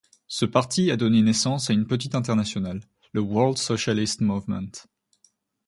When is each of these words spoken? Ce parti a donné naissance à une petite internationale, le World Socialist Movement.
Ce 0.25 0.45
parti 0.47 0.89
a 0.89 0.97
donné 0.97 1.21
naissance 1.21 1.69
à 1.69 1.73
une 1.73 1.85
petite 1.85 2.15
internationale, 2.15 2.81
le 3.13 3.21
World 3.21 3.59
Socialist 3.59 4.21
Movement. 4.21 4.71